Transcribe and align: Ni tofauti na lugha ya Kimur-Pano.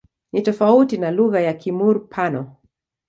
Ni 0.33 0.41
tofauti 0.41 0.97
na 0.97 1.11
lugha 1.11 1.39
ya 1.41 1.53
Kimur-Pano. 1.53 2.55